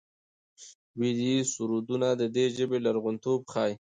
[0.99, 3.73] ویدي سرودونه د دې ژبې لرغونتوب ښيي.